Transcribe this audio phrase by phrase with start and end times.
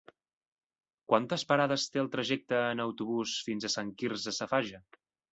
[1.11, 4.81] Quantes parades té el trajecte en autobús fins a Sant Quirze Safaja?